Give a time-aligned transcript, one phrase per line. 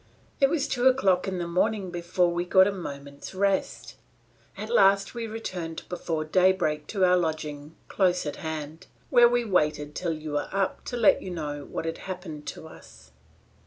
[0.39, 3.97] It was two o'clock in the morning before we got a moment's rest.
[4.57, 9.93] At last we returned before daybreak to our lodging close at hand, where we waited
[9.93, 13.11] till you were up to let you know what had happened to us."